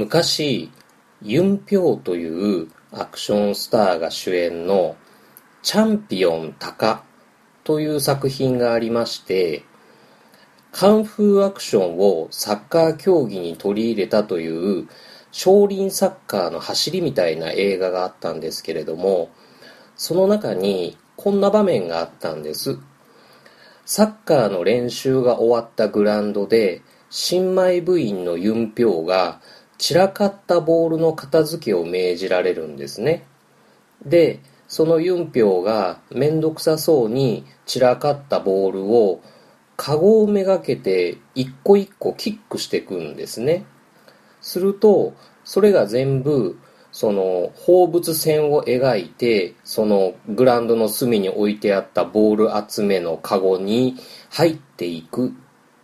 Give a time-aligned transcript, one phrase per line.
[0.00, 0.70] 昔
[1.20, 4.96] ユン・ピョウというアクションスターが主演の
[5.62, 7.04] 「チャンピオンタカ」
[7.64, 9.62] という作品がありまして
[10.72, 14.88] カンフーアクションをサッカー競技に取り入れたという
[15.32, 19.28] 少林サッカーの走りみたいな映画があったんですけれども
[19.96, 22.78] その中にこんな場面があったんです。
[23.84, 26.80] サッカーの練習が終わったグラウンドで
[27.10, 29.40] 新米部員のユンピョウが
[29.80, 33.26] 散らかったボールの片付けを命じられるんですね。
[34.04, 39.22] でそのユンピョウが面倒くさそうに散らかったボールを
[39.78, 43.64] カゴをめがけて一個一個キックしていくんですね。
[44.42, 46.58] するとそれが全部
[46.92, 53.96] その放物線を描いてそのグラウンドの隅に置いてあったボール集めのカゴに
[54.28, 55.30] 入っていくっ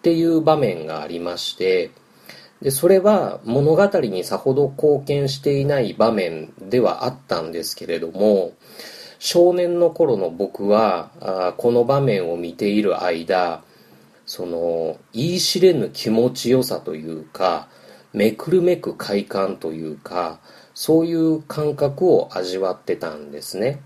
[0.02, 1.92] ていう場面がありまして
[2.66, 8.54] でそれは物語にさほど貢献していない場面ではあったんですけれども
[9.20, 13.62] 少年の頃の僕はあこの場面を見ている間
[14.24, 17.68] その言い知れぬ気持ちよさというか
[18.12, 20.40] めくるめく快感というか
[20.74, 23.80] そういう感覚を味わってたんですね。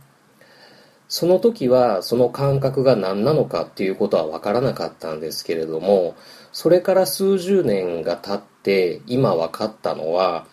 [1.11, 6.15] その時はその感覚が何なのかっていうことは分からなかったんですけれども
[6.53, 10.47] それから数十年が経って今分かったのは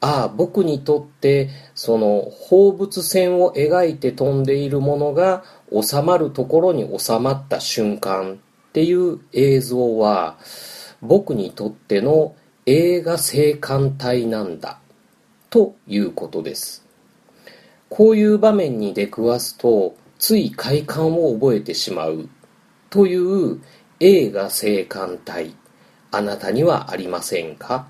[0.00, 8.36] ああ僕にとってその放物線を描いて飛んでいるものが収まるところに収まった瞬間っ
[8.72, 10.38] ていう映像は
[11.02, 12.34] 僕にとっての
[12.66, 14.78] 映画性感帯なんだ
[15.50, 16.86] ということです。
[17.88, 22.28] こういう場面に出くわすとつい快感を覚えてしまう
[22.88, 23.60] という
[23.98, 25.56] 映画性感帯
[26.10, 27.86] あなたにはありませんか？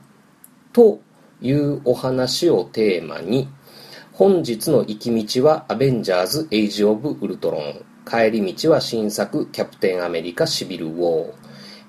[0.72, 1.00] と
[1.40, 3.48] いうお話をテーマに
[4.12, 7.84] 本日の行き道はアベンジャーズ・エイジ・オブ・ウルトロン。
[8.06, 11.34] 帰り道は新作キャプテンアメリカシビルウォー、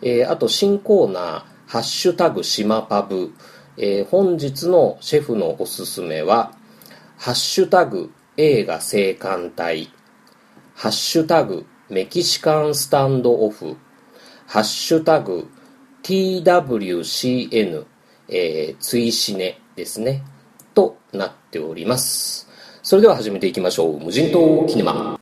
[0.04, 3.34] えー、あと新コーナーハッシュタグ島パブ、
[3.78, 6.54] えー、本日のシェフのおすすめは
[7.18, 9.90] ハッシュタグ映画生還隊
[10.76, 13.78] ハッシュタグメキシカンスタンドオフ。
[14.48, 15.50] ハッシュタグ
[16.04, 17.86] TWCN、
[18.30, 20.24] えー、追試ねですね。
[20.74, 22.48] となっております。
[22.84, 24.00] それでは始めていきましょう。
[24.00, 25.21] 無人島キネマ。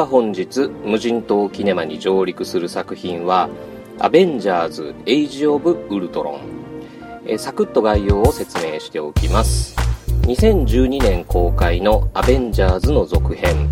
[0.00, 3.50] は本日無人島キネマに上陸する作品は
[4.00, 6.40] 「アベンジャーズ・エイジ・オブ・ウルトロン」
[7.28, 9.76] えサクッと概要を説明しておきます。
[10.22, 13.68] 2012年公開の「アベンジャーズ」の続編。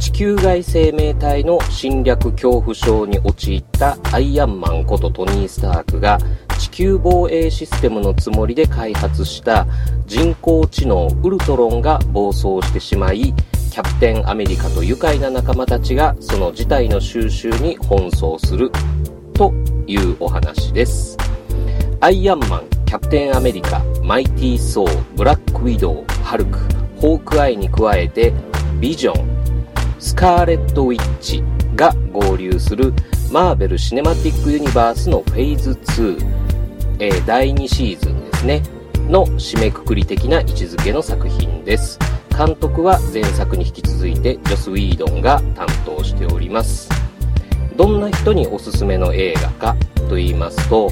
[0.00, 6.18] 地球外生命体の侵略恐怖症に陥ったアイアンマンことトニー・スタークが
[6.58, 9.66] 地球防衛システムのつもりで開発した
[10.06, 13.34] 人工知能ウルトロンが暴走してしまい
[13.70, 18.72] キャプテンアメリカと愉快な仲間たちがその事態の収拾に奔走する
[19.32, 19.54] と
[19.86, 21.16] いうお話です。
[22.00, 26.58] アイアンマンキャプテンアメリカマイティー・ソーブラック・ウィドウハルク
[26.96, 28.32] ホークアイに加えて
[28.80, 29.40] ビジョン
[30.00, 31.44] スカーレット・ウィッチ
[31.76, 32.92] が合流する
[33.30, 38.62] マーベル・シネマティック・ユニバースのフェーズ2、えー、第2シーズンですね
[39.08, 41.98] の締めくくり的な位置づけの作品です。
[42.40, 46.88] 監督は前作に引き続いてジョス・ウィードンが担当しております。
[47.76, 49.76] どんな人におすすめの映画か
[50.08, 50.90] と言いますと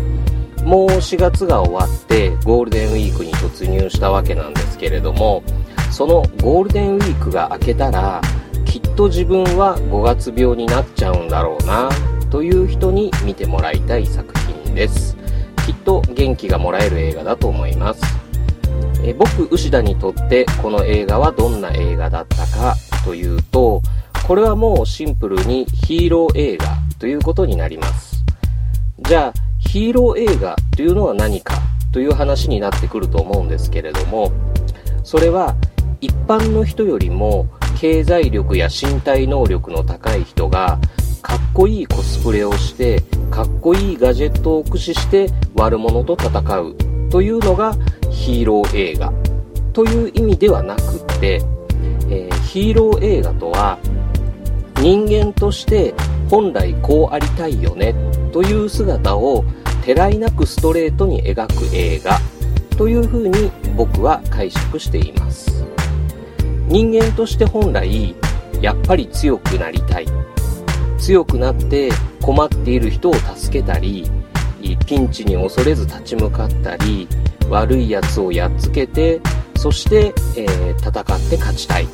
[0.62, 5.42] もう4月が終わってゴールデンウィークに突入したわけなんですけれども
[5.90, 8.20] そのゴールデンウィークが明けたら
[8.66, 11.88] きっと自分は5月病になっちゃうんだろうな
[12.30, 15.16] という人に見てもらいたい作品です。
[15.64, 18.27] きっと元気がもらえる映画だと思います。
[19.02, 23.82] え僕牛田にとってこの映画はどんな映画だったかというと
[24.26, 26.66] これはもうシンプルにヒーロー映画
[26.98, 28.24] ということになります。
[29.00, 31.54] じゃあヒーロー映画というのは何か
[31.92, 34.32] という話になってくると思うんですけれども
[35.04, 35.54] それは
[36.00, 37.48] 一般の人よりも
[37.78, 40.78] 経済力や身体能力の高い人が
[41.22, 46.87] かっこいいコスプレをしてかっこいいガジェットを駆使して悪者と戦う。
[47.10, 47.74] というのが
[48.10, 49.12] ヒーロー映画
[49.72, 51.40] という意味ではなくって、
[52.10, 53.78] えー、ヒーロー映画とは
[54.80, 55.94] 人間として
[56.30, 57.94] 本来こうありたいよね
[58.32, 59.44] という姿を
[59.84, 62.18] てらいなくストレートに描く映画
[62.76, 65.64] というふうに僕は解釈しています。
[66.68, 68.14] 人間として本来
[68.60, 70.06] やっぱり強くなりたい。
[70.98, 71.90] 強くなって
[72.20, 74.10] 困っている人を助けたり
[74.86, 77.08] ピンチに恐れず立ち向かったり
[77.48, 79.20] 悪いやつをやっつけて
[79.56, 81.88] そして、えー、戦って勝ちたい。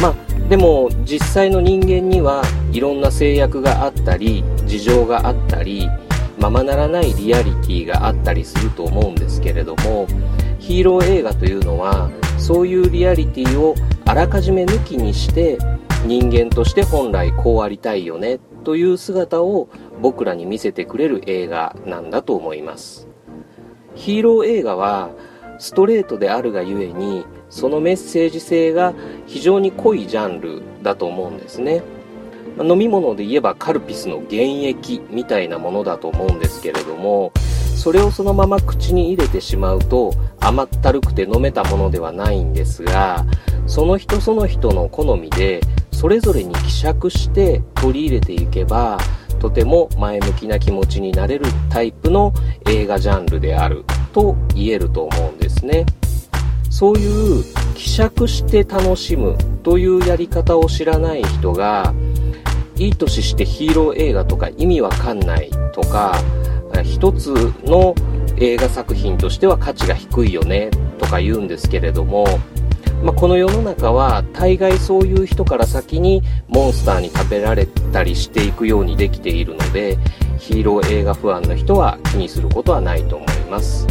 [0.00, 5.88] まあでも実際の人間にはいろんな制約があったり事情があったり
[6.38, 10.06] ままならないリアリティがあったりすると思うんですけれども
[10.58, 13.74] ヒーロー映画というのはそういうリアリティを
[14.04, 15.56] あらかじめ抜きにして
[16.04, 19.68] 人間として本来こうありたいよねという姿を
[20.00, 23.08] 僕らに見せてくれる映画なんだと思います。
[23.94, 25.10] ヒーロー映画は
[25.58, 28.92] ストレートであるがゆえにそのメッセージ性が
[29.26, 31.82] 非常に濃いジャンルだと思うんですね。
[32.62, 37.32] 飲み物で言えばカルピスの原液みたいなものだと思うんですけれども
[37.74, 43.26] それをそのまま口に入れてしまうと甘ったるくて飲めたものではないんですが
[43.66, 48.98] その人その人の好みでそれぞれに希釈して取り入れていけば
[49.44, 52.32] とても前向きな気持ちになれるタイプの
[52.66, 55.84] 映画ジャンルであると言えると思うんですね。
[56.70, 57.44] そういう
[57.74, 61.92] 希釈して楽しむというやり方を知らない人が
[62.76, 66.16] いい年してヒーロー映画とか意味わかんないとか
[66.82, 67.94] 一つの
[68.38, 72.24] 映画作品としては価値が低いよねとか言うんですけれども、
[73.04, 79.98] まあ、この世の中は大概そういう人から先にモンスターに食べられたりしていくようにできているので
[80.38, 83.86] ヒーロー映画ファンの人は気にすることはないと思います。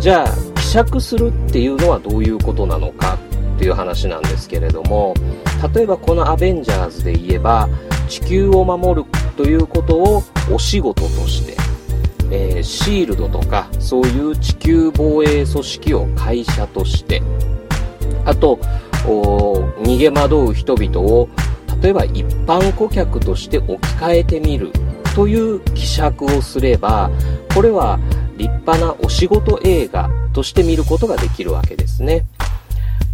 [0.00, 3.18] じゃあ希釈するっていうのはどういうことなのか
[3.56, 5.14] っていう話なんですけれども
[5.74, 7.68] 例えばこのアベンジャーズで言えば
[8.08, 11.56] 地球を守るということをお仕事として、
[12.30, 17.22] えー、シールドとかそういう地球防衛組織を会社として
[18.28, 18.56] あと
[19.04, 21.28] 逃げ惑う人々を
[21.82, 24.70] 例えば一般顧客として置き換えてみる
[25.14, 27.10] という希釈をすれば
[27.54, 27.98] これは
[28.36, 32.26] 立派なお仕事映画として見ることができるわけですね。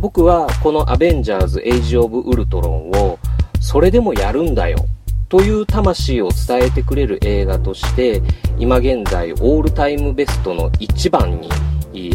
[0.00, 3.19] 僕はこのアベンジャーズ・エイジ・オブ・ウルトロンを
[3.60, 4.78] それでもやるんだよ
[5.28, 8.20] という魂を伝えてくれる映画として
[8.58, 11.49] 今現在オールタイムベストの1番に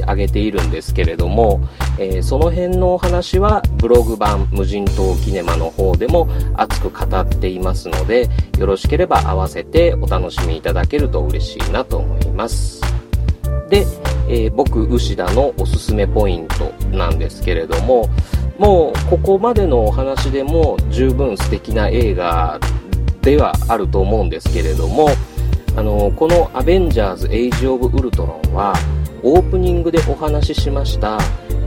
[0.02, 1.62] 挙げているんですけれども、
[1.98, 8.28] えー、その辺のお話はブログ版無人島キネマの方でも熱く語っていますので
[8.58, 12.82] よろしければ合わせてお楽しみいただけると嬉しいなと思います。
[13.70, 13.86] で、
[14.28, 18.10] えー、僕牛田のおすすめポイントなんですけれども
[18.58, 22.60] もうここまでのお話でも十分素敵な映画
[23.22, 25.10] ではあると思うんですけれども
[25.76, 28.74] あのこの「アベンジャーズ・エイジ・オブ・ウルトロン」は
[29.24, 31.20] オープニングでお話ししました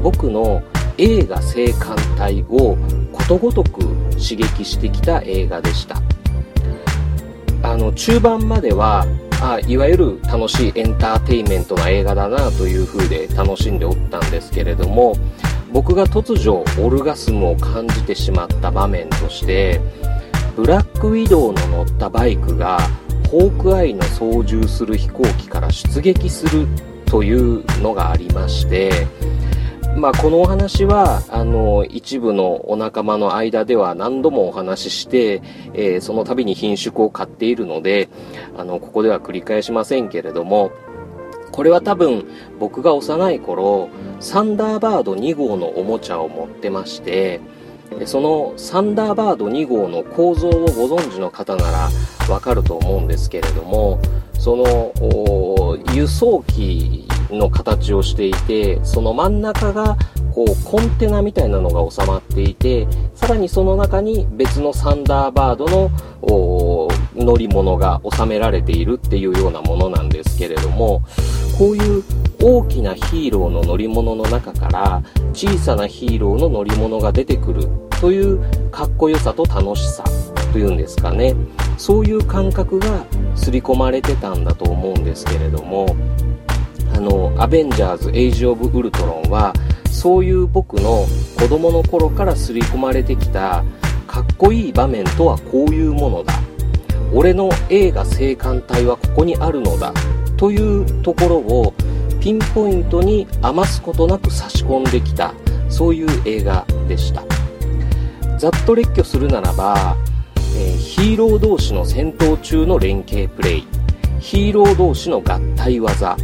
[0.03, 0.63] 僕の
[0.99, 2.77] 映画性感帯を
[3.13, 3.81] ことごとく
[4.13, 6.03] 刺激してきた映画でした。
[7.63, 9.07] あの中盤までは
[9.41, 15.15] あいわゆる楽しいエンターテインメントな映画だなという風で楽しんでおったんですけれども
[15.73, 19.81] 僕が突如オルガスムを感じてしまった場面として
[20.57, 22.79] ブラックウィドウの乗ったバイクが
[23.31, 26.67] ホークアイの操縦する飛行機から出撃する
[27.13, 29.07] というのがありまして
[29.97, 35.43] まあ、このお話はあの一部のお仲間の間では何度もお話しして、
[35.75, 38.09] えー、その度に品種を買っているので
[38.57, 40.73] あのここでは繰り返しませんけれども
[41.53, 42.25] これは多分
[42.59, 47.43] 僕が幼い頃サンダーバード2号のおもちゃを持ってまして
[48.07, 51.91] そのサンダーバード2号の構造をご存知の方なら
[52.31, 54.01] わかると思うんですけれども
[54.39, 54.65] その
[55.95, 59.97] 輸送機の形をしていてその真ん中が
[60.33, 65.91] こうコンテナみたいなのが収まっていてさらにその中に別のサンダーバードの
[67.15, 71.03] 乗り物が収められているっていうようなものなんですけれども
[71.59, 72.03] こういう
[72.43, 75.03] 大きなヒーローの乗り物の中から
[75.33, 77.69] 小さなヒーローの乗り物が出てくる
[78.01, 80.32] というかっこよさと楽しさ。
[80.53, 81.35] というんですかね。
[81.79, 83.05] そういう感覚が
[83.35, 85.97] 刷り込まれてたんだと思うんですけれども
[86.95, 89.53] あのアベンジャーズ・エイジ・オブ・ウルトロンは
[89.91, 91.07] そういう僕の
[91.39, 93.65] 子供の頃から刷り込まれてきた
[94.07, 96.35] かっこいい場面とはこういうものだ。
[97.15, 99.93] 俺の映画性感帯はここにあるのだ。
[100.37, 101.75] というところを
[102.21, 105.33] ピンポイントに余すことなく差し込んできた。
[105.69, 107.23] そういう映画でした。
[108.39, 109.97] ざっと列挙するならば
[110.55, 113.67] え、ヒーロー同士の戦闘中の連携プレイ。
[114.21, 116.17] ヒーロー同士の合体技。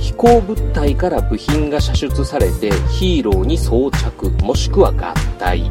[0.00, 5.70] 飛行物体から部品が射出されてヒーローに装着もしくは合体。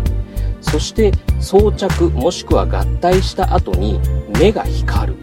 [0.62, 4.00] そして装着もしくは合体した後に
[4.40, 5.18] 目が光る。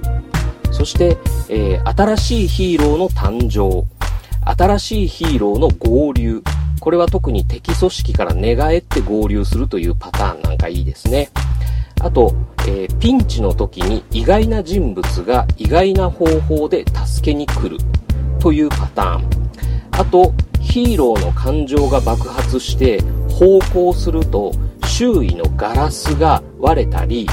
[0.71, 1.17] そして、
[1.49, 3.87] えー、新しいヒーローの誕生。
[4.47, 6.43] 新しいヒーローの合流。
[6.81, 11.31] これは特に敵組織から寝返って合流するというパターンなんかいいですね。
[12.05, 12.35] あと、
[12.69, 17.79] えー、ピンチの時に意外な人物が意外な方法で助けに来る
[18.39, 19.51] というパターン。
[19.93, 24.53] あとヒーローの感情が爆発して方向すると
[24.87, 27.27] 周囲のガラスが割れたり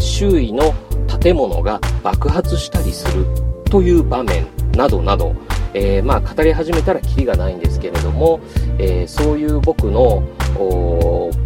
[0.00, 0.74] 周囲の
[1.20, 3.26] 建物が爆発したりする
[3.64, 5.34] という場面などなど、
[5.72, 8.38] えー、まあ語り始めたらキリがないんですけれども、
[8.78, 10.22] えー、そういう僕の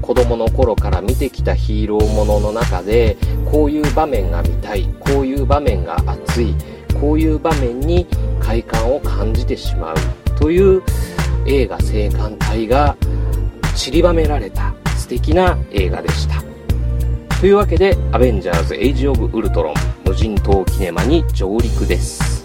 [0.02, 3.16] 子供の頃から見てきたヒーローものの中で
[3.50, 6.54] こういう場面が見たいこういう場面が熱い
[7.00, 8.06] こういう場面に
[8.40, 9.96] 快感を感じてしまう
[10.38, 10.82] という
[11.46, 12.96] 映画青函隊が
[13.74, 16.42] 散りばめられた素敵な映画でした。
[17.40, 22.37] というわけで「アベンジャーズ・エイジ・オブ・ウルトロン無人島キネマ」に上陸です。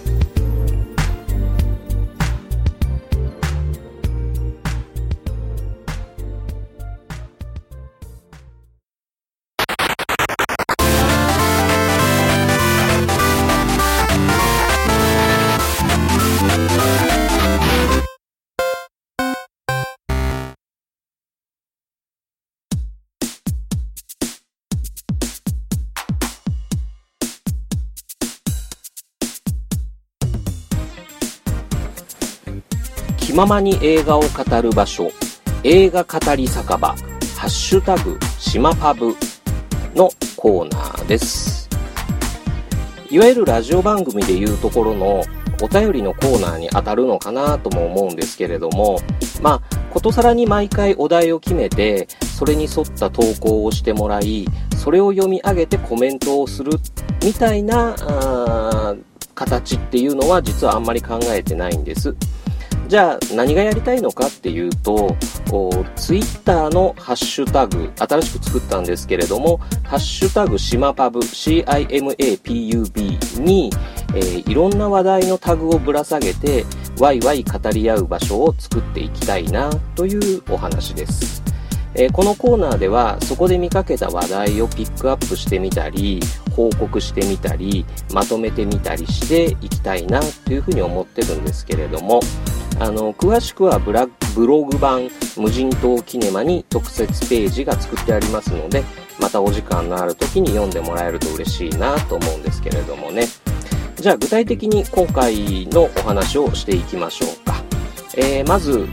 [33.34, 35.10] 気ままに映画を語る場所、
[35.64, 36.96] 映画語り酒場、ハ
[37.48, 39.16] ッシュタグ、島パブ
[39.96, 41.68] のコーナーです。
[43.10, 45.24] いわゆるラジオ番組でいうところの
[45.64, 49.00] お便りのコーナーに当たるのかなとも思うんですけれども、
[49.42, 54.46] まあ、ことさらに毎回お題を決めて、それに沿った投稿をしてもらい、
[54.78, 56.74] それを読み上げてコメントをする
[57.24, 57.96] みたいな
[59.34, 62.16] 形っていうのは実はあんまり考えてないんです。
[62.88, 65.16] じゃあ何がやりたいのかっていうと、
[65.96, 72.82] ツイッターのハッシュタグ、新しく作ったんですけれども、ハッシュタグ島パブ、CIMAPUB
[73.42, 73.72] に、
[74.16, 76.66] えー、いろんな話題のタグをぶら下げて、
[77.00, 81.42] ワイワイ語り合う場所を作っていきたいなというお話です。
[81.96, 86.20] えー、このコーナーではそこで見かけた話題をピックアップしてみたり
[86.56, 92.20] 報告してみたりまとめてみたりしていきたいなというふうに思ってるんですけれども
[92.84, 98.84] あの詳しくはブラブログ版無人島キネマに特設ページが作ってありますので
[99.22, 103.28] またお時間のある時に読んでもらえると嬉しいなと思うんですけれどもね。
[103.96, 107.64] じゃあ具体的に今回のお話をしていきましょうか、
[108.18, 108.86] えー、まず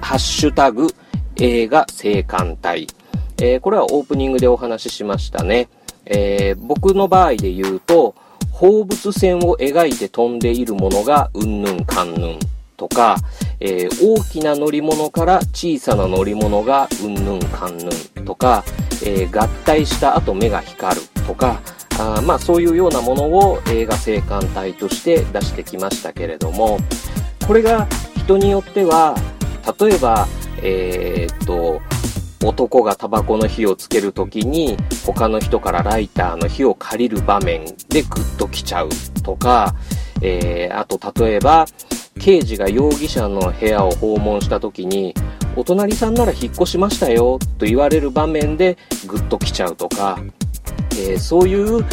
[0.00, 0.88] ハッシュタグ
[1.36, 1.86] 映画青
[2.22, 2.88] 函隊、
[3.38, 5.68] えー、これはオープニングでお話ししましたね、
[6.04, 8.16] えー、僕の場合で言うと
[8.60, 12.38] 放物線を描いて飛んでいるものがうんぬんかんぬん
[12.76, 13.16] とか、
[13.58, 18.62] えー、大きな乗り物から小さな乗り物がうんぬんかんぬんとか、
[19.02, 21.62] えー、合体した後目が光るとか、
[21.98, 26.78] あまあそういうようなものを映画青函体として出してきましたけれども、
[27.46, 27.88] これが
[28.18, 29.16] 人によっては、
[29.80, 30.28] 例えば、
[30.62, 31.80] えー、っと、
[32.42, 38.88] 男がタバコの火をつけるときに他の人からライターの火を借りる場面でグッと来ちゃう
[39.22, 39.74] とか、
[40.22, 41.66] えー、あと例えば
[42.18, 45.14] 刑事が容疑者の部屋を訪問したときに
[45.56, 50.18] お隣さんなら引っ越しましたよと言われる場面でグッと来ちゃうとか、
[50.92, 51.84] えー、そういう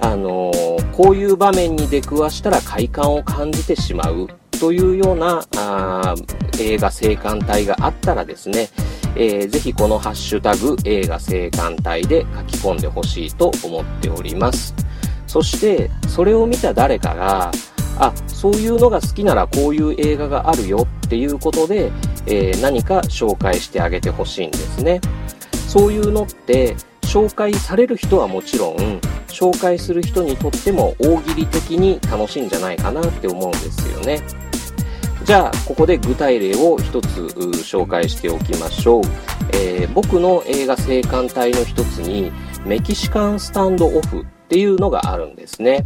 [0.00, 4.28] あのー、こういう場面に出くわしたら快感を感じてしまう
[4.58, 6.14] というようなあ
[6.60, 8.68] 映画青函体があったらですね、
[9.16, 14.74] えー、ぜひこのハッシュタグ映画青函体で書き込んでほしいと思っております。
[15.26, 17.50] そして、それを見た誰かが、
[17.98, 21.90] あ、そういうのが好きならこういう映画があるよっていうことで、
[22.26, 25.00] えー、何か紹介してあげてほしいんですね。
[25.68, 28.76] そういうのって、紹介される人はもちろん、
[29.28, 34.22] 紹介する人にとっても大喜利的に楽しいんじゃないかなって思うんですよね。
[35.24, 37.06] じゃあ、ここで具体例を一つ
[37.62, 39.02] 紹介しておきましょう。
[39.54, 42.32] えー、僕の映画青函隊の一つに、
[42.64, 45.84] メキシカンスタンドオフっていうのがあるんですね。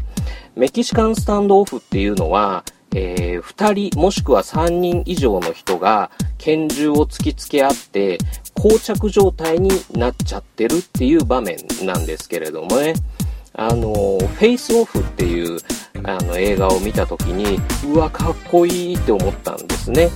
[0.55, 2.65] メキシカンスタンドオフっていうのは、
[2.95, 8.17] えー、2人もしくは3人以上の人が拳銃を突きつけ合って
[8.59, 12.95] 膠着状態になっちゃってるっていう場面なんですけれどもね。
[13.59, 15.59] あの、フェイスオフっていう
[16.07, 20.11] あの映画を見た時に、うわ、かっこいいって思ったんですね。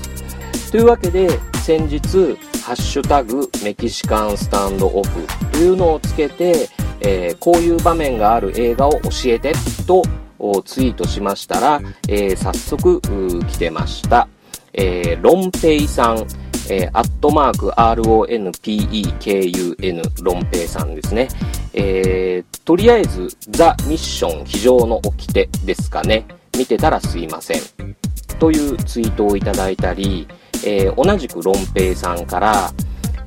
[0.71, 1.29] というわけで、
[1.65, 6.69] 先日、ハッシュタグメキシカンスタンドオフというのをつけて、
[7.01, 9.53] えー、こういう場面がある映画を教えて
[9.87, 10.03] と
[10.65, 13.01] ツイートしましたら、えー、早速
[13.47, 14.29] 来てました。
[14.73, 16.27] えー、ロンペイさん、
[16.71, 18.23] えー、アットマーク RONPEKUN
[20.23, 21.27] ロンペイさんですね。
[21.75, 26.27] えー、とりあえず、ザ・ミッション非常の掟ですかね。
[26.57, 27.61] 見てたらすいません。
[28.39, 30.29] というツイートをいただいたり、
[30.65, 32.73] えー、同じくロンペイさんから、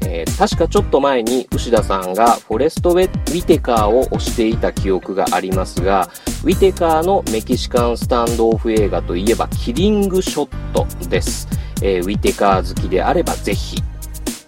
[0.05, 6.09] えー、確かちょっと前に牛田さんがフォレストウィテカーを推していた記憶がありますが、
[6.43, 11.47] ウィテカーのメキシカンスタンドオフ映画といえばキリングショットです。
[11.81, 13.81] えー、ウィテカー好きであればぜひ。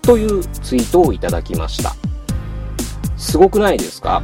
[0.01, 1.95] というツイートをいただきました。
[3.17, 4.21] すごくないですか？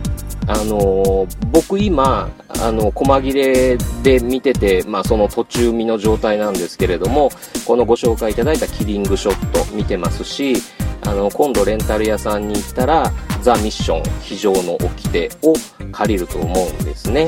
[0.48, 2.30] あのー、僕今、
[2.60, 7.32] あの、細切れで見てて、まあその途中見の状態なんですけれども、
[7.66, 10.56] このご紹介いただいたキリングショット見てますし、
[11.04, 15.54] あの、今度レンタル屋さんに行ったら、ザ・ミッション、非常の掟を
[15.92, 17.28] 借りると思うんですね。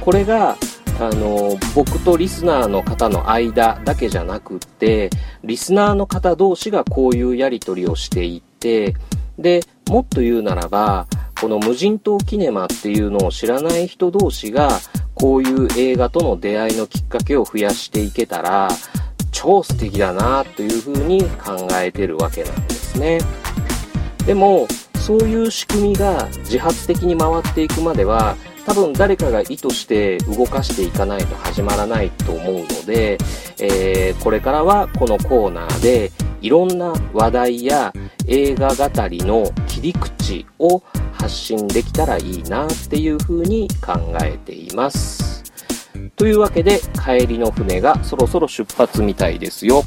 [0.00, 0.56] これが、
[1.00, 5.10] あの、僕とリスナーの方の間だけじゃなくって、
[5.44, 8.96] リスナーの方同士がこういうやり取りをしていって、
[9.38, 11.06] で、もっと言うならば、
[11.40, 14.80] この無人島キネマっていうのを知らない人同士が、
[15.14, 18.68] こういう映画との出会いのきっかけを増やしていけたら、
[19.30, 23.20] 超素敵だなというふうに考えてるわけなんですね。
[24.26, 28.36] でも、そういう仕組みが自発的に回っていくまでは、
[28.68, 33.16] 多分誰かが意図して動かしていかないと始まらないと思うので、
[33.58, 37.94] えー、これからはこのコーナーでいろんな話題や
[38.26, 40.82] 映画語りの切り口を
[41.14, 45.42] 発信できたらいいなっていうふうに考えています。
[46.16, 49.82] というわけで帰りの船がそろそろ出発みたいですよ。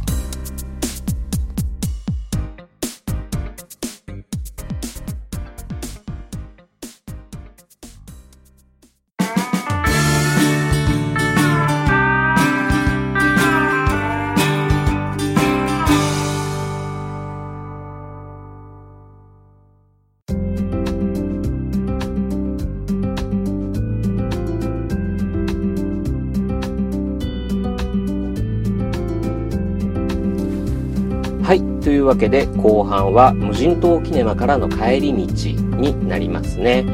[31.82, 36.86] というわけで後半は無人島キネマからの帰り道になりますね。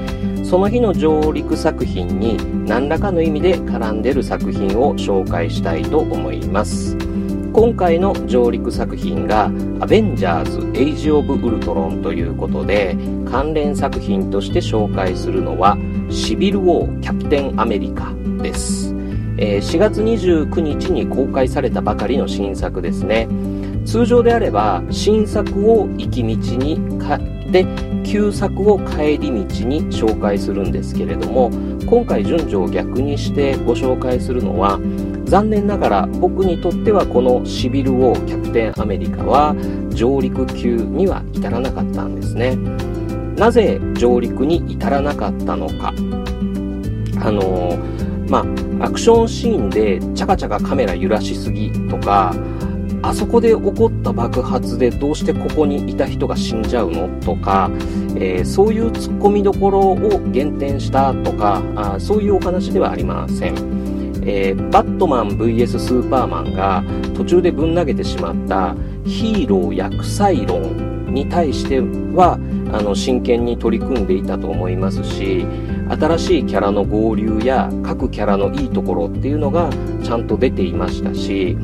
[0.43, 6.95] その日の上陸作品に何らかの意味で絡んでる作品を紹介したいと思います。
[7.51, 12.95] 今回の上陸作品がアベンジャーズ・エイジ・オブ・ウルトロンということで
[13.29, 15.77] 関連作品として紹介するのは
[16.09, 18.95] シビル・ウォー・キャプテン・アメリカです。
[19.39, 23.27] え、4月29日に公開されたばかりの新作ですね。
[23.87, 27.17] 通常であれば新作を行き道にか
[27.49, 27.65] で
[28.03, 31.49] 旧作を帰り道に紹介するんですけれども
[31.85, 34.77] 今回順序を逆にしてご紹介するのは
[35.23, 39.55] 残念ながら僕にとってはこのシビル・ウォー・キャプテン・アメリカは
[39.89, 42.57] 上陸級には至らなかったんですね。
[43.37, 45.93] なぜ上陸に至らなかったのか。
[47.21, 47.77] あの
[48.29, 48.45] ま
[48.79, 52.33] あアクションシーンでチャカチャカカメラ揺らしすぎとか
[53.07, 57.71] あそこで起こった爆発でどうしてここにいた人が死んじゃうのとか、
[58.17, 59.97] えー、そういうツッコミどころを
[60.31, 63.55] 減点したとかあそういうお話ではありません、
[64.25, 66.83] えー、バットマン VS スーパーマンが
[67.15, 72.37] 途中でぶん投げてしまったヒーロー薬剤論に対しては
[72.73, 75.45] あの真剣に取り組んでいたと思いますし
[75.89, 79.69] 新しいキャラの合流や各キャラのいいところっていうのが
[80.03, 81.57] ちゃんと出ていましたし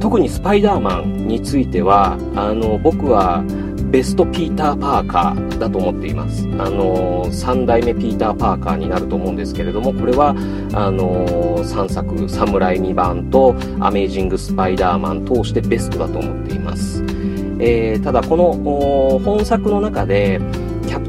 [0.00, 3.42] 特にスパイダーマンについてはあの僕は
[3.90, 6.46] ベストピーター・パーカーだと思っています。
[6.58, 10.34] あの3代目ピーター・パーカーになると思うんですけれども、これは、
[10.74, 17.02] あの3作、サムライ2番とアメージング・スパイダーマン通してベストだと思っています。
[17.60, 20.38] えー、ただこの本作の中で、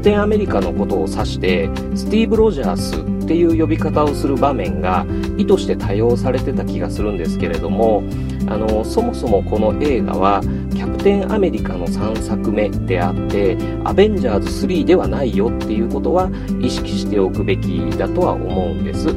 [0.00, 5.04] プテンアメリカのことを指して、スティーブ・ロジャースっていう呼び方をする場面が
[5.36, 8.02] 意図して多用されてた気がするんですけれども、
[8.48, 16.30] あのそもそもこの映画はキャプテンアメリカの3作目であってアベンジャーズ3ではないよっていうことは
[16.62, 19.14] 意識しておくべきだとは思うんです。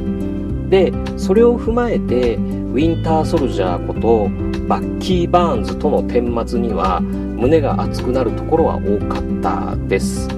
[0.68, 4.28] でそれを踏まえてウィンターソルジャーこと
[4.68, 10.28] バッキー・バーンズとの顛末には胸が熱くなるところは多かったです。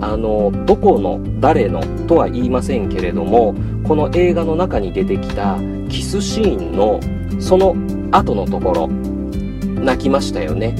[0.00, 3.54] あのどこの誰のとは言いませんけれども
[3.84, 7.00] この映画の中に出てきたキスシーンの
[7.40, 7.74] その
[8.10, 10.74] 後のところ泣きましたよね。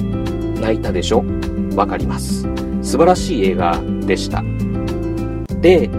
[0.61, 1.23] 泣いたでしょ？
[1.75, 2.47] わかります。
[2.81, 4.43] 素晴らしい映画でした。
[5.61, 5.89] で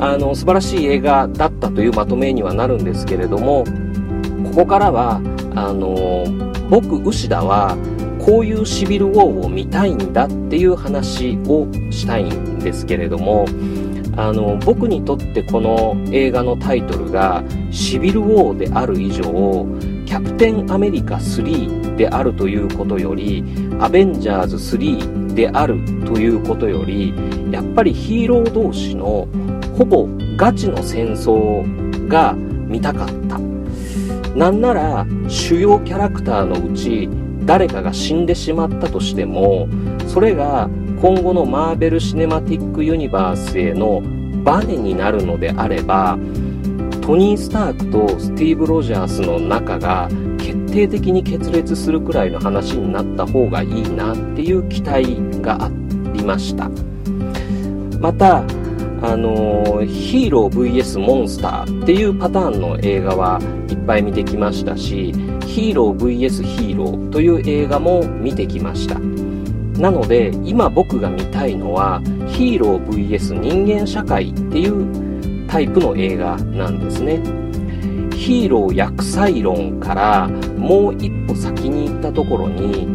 [0.00, 3.64] あの素晴らしい映画だったというまとめにはなるんですけれども
[4.44, 5.20] ここからは
[5.54, 6.24] あの
[6.68, 7.76] 僕牛田は
[8.24, 13.46] こういうシビルウォーを見たいんだっていう話をしたいんですけれども
[14.16, 19.22] あの僕にとってこの映画のタイトルがシビルウォーである以上
[20.06, 23.42] キャプテンアメリカ3であるということより
[23.80, 27.12] アベンジャーズ3であるということより
[27.50, 29.26] やっぱりヒーロー同士の
[29.76, 30.06] ほぼ
[30.36, 33.52] ガチの戦争が見たかった。
[34.36, 37.08] なんなら主要キャラクターのうち
[37.44, 39.68] 誰かが死んでしまったとしても
[40.08, 40.68] それが
[41.00, 44.02] 今後のマーベル・シネマティック・ユニバースへの
[44.44, 46.18] バネになるのであれば
[47.00, 55.70] トニー・スタークとスティーブ・ロジャースの仲が決定的に決裂するくらいの話になった方がいいなっていう期待があ
[56.12, 56.70] りました。
[57.98, 58.42] また
[59.02, 65.12] あのヒーロー VS モンスターっていうパターンの映画はいっぱい見てきましたし
[65.46, 68.98] ヒーロー VS ヒーローという映画も見てきました。
[69.80, 77.20] なので今僕が見たいのはヒーロー VS 人間社会っていうタイプの映画なんですね。
[78.14, 82.86] ヒーロー薬剤論からもう一歩先に行ったところに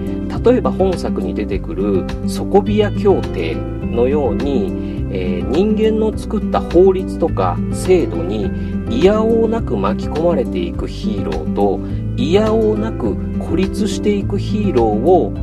[0.41, 3.57] 例えば本作に出てくるソコビア協定
[3.91, 8.51] のようにえー、人間の作った法律とか制度に
[8.89, 11.79] 嫌おなく巻き込まれていくヒーローと
[12.17, 15.33] 嫌おなく孤立していくヒーローを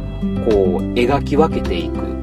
[0.44, 2.14] こう描き分けていく。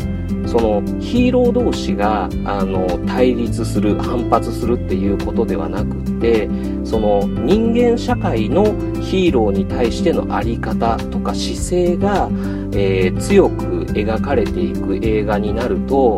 [0.47, 6.49] そのヒーロー同士があの対立する反発するっていうことではなくって
[6.83, 8.65] その人間社会の
[8.99, 12.27] ヒーローに対しての在り方とか姿勢が、
[12.73, 16.17] えー、強く描かれていく映画になると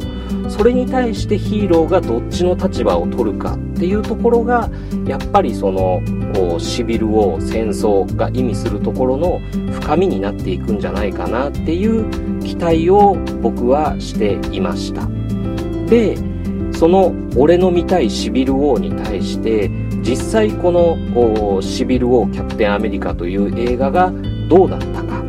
[0.50, 4.70] それに対してヒーローがどっちの立場を取るかっていうところが
[5.06, 6.02] やっぱりその
[6.60, 9.40] シビル王戦争が意味するところの
[9.72, 12.10] 深みになっていくんじゃないかなっていう
[12.42, 15.08] 期待を僕はしていました。
[15.88, 16.18] で
[16.72, 19.70] その俺の見たいシビル王に対して
[20.02, 24.12] 実際このシビル王キャプテンアメリカという映画が
[24.50, 25.24] どうだったか。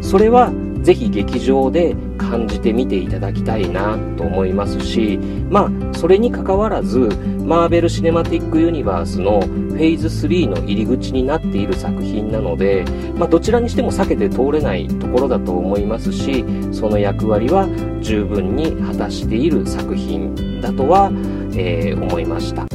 [0.00, 0.52] それは
[0.84, 5.18] ぜひ劇場で感じてみていただきたいなと思いますし、
[5.48, 7.08] まあ、それにかかわらず、
[7.44, 12.84] マーベル・シネマティック・ユニバースのフェーズ3の入り口になっている作品なので、
[13.16, 17.66] まあ、どちらにしても避けて通れないところだと思いますし、その役割は
[18.02, 21.10] 十分に果たしている作品だとは、
[21.56, 22.66] えー、思いました。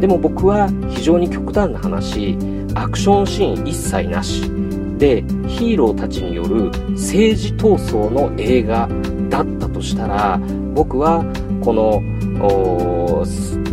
[0.00, 2.38] でも僕は非常に極端な話、
[2.74, 4.65] アクションシーン一切なし。
[4.98, 8.88] でヒーローたちによる政治闘争の映画
[9.28, 10.38] だったとしたら
[10.74, 11.24] 僕は
[11.62, 12.00] この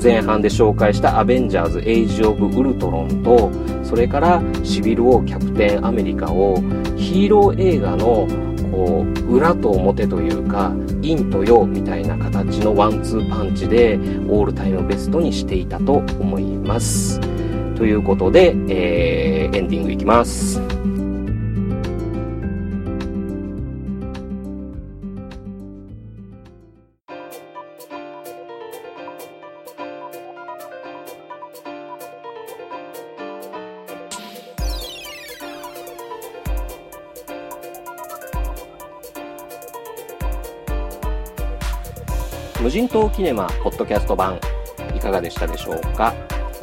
[0.02, 3.52] 前半で紹介したアベンジャーズ・エイジ・オブ・ウルトロンと
[3.84, 6.56] それからシビル・ウォー・キャプテン・アメリカを
[6.98, 8.28] ヒーロー映画の
[8.72, 17.20] こう裏と表というか陰と陽みたいな形のワンツーパンチでオールタイムベストにしていたと思います。
[17.76, 20.60] ということで、えー、エンディングいきます。
[42.94, 44.40] 無人島キネマポッドキャスト版
[44.96, 46.14] いかがでしたでしょうか、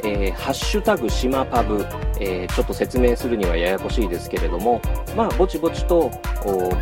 [0.03, 1.85] えー、ハッシュタグ島パブ、
[2.21, 4.81] えー、ちょっと説明するにはややこしいですけれども
[5.15, 6.09] まあぼちぼちと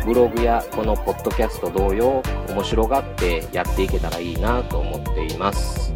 [0.06, 5.92] ブログやこのポッドキャスト同様面白がってやっていけたらいいなと思っています。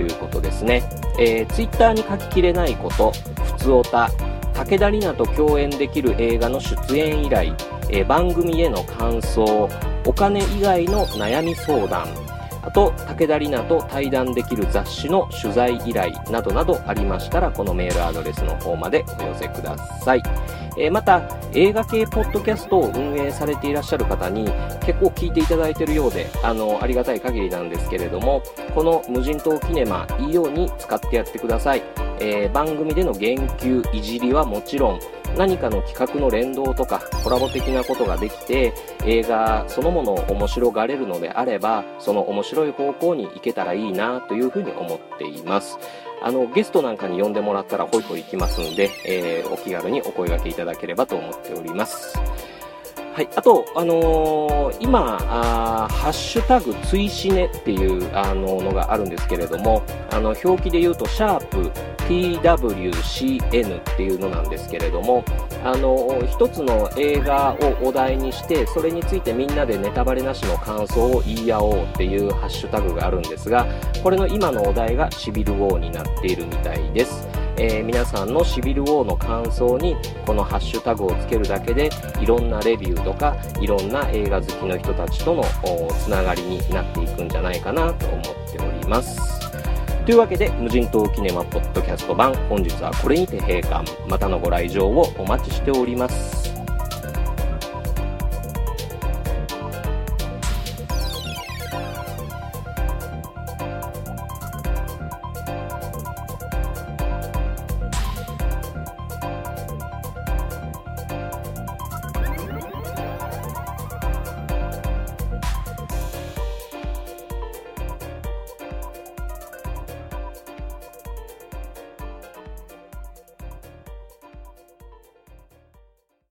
[0.00, 0.82] いうことですね。
[1.18, 3.12] えー、ツイッターに書ききれないこと、
[3.44, 4.10] ふつおた、
[4.54, 7.54] 武田里奈と共演できる映画の出演依頼、
[7.90, 9.68] えー、番組への感想、
[10.04, 12.06] お金以外の悩み相談、
[12.62, 20.22] あと武田里奈と対談できる雑誌の取材依頼などなどありましたらこのメールアドレスの方までお寄せください、
[20.76, 24.44] えー、また映画系ポッドキャストを運営されていらっしゃる方に
[24.84, 28.42] 結構聞いていただいているようであのありがたい限りなんですけれども
[28.74, 31.82] この無人島キネマいいように使ってやってください、
[32.20, 35.00] えー、番組での言及いじりはもちろん
[35.36, 38.74] 何かの企画の連動とかコラボ的なことができて
[39.06, 45.78] 映画そのものを面白がれるのであればその面白い方向に行けたらいいなというふうに思っています。
[46.24, 52.18] あのゲストなんかに呼んでもらったらホイホイ行きますんで、えー、お気軽にお声がけいただければと思っております。
[53.12, 61.70] はい、あと、あのー、今あ、ハッシュタグ、追しねっていうあののがあるんですけれども、あの表記で言うと、シャープ
[62.08, 65.22] TWCN っていうのなんですけれども、
[65.62, 73.66] あの一つの映画をお題にして、それについてみんなでネタバレなしの感想を言い合おうっていうハッシュタグがあるんですが、
[74.02, 77.28] これの今のお題がシビルウォーになっているみたいです。
[77.62, 79.94] えー、皆さんのシビルウォーの感想に
[80.26, 85.44] このハッシュタグをつけるだけでいろんなレビューとかいろんな映画好きの人たちとの
[85.92, 89.40] つながりになっていくんじゃないかなと思っております。
[90.04, 93.84] というわけで無人島キネマポッドキャスト版本日はこれにて閉館。
[94.08, 96.41] またのご来場をお待ちしております。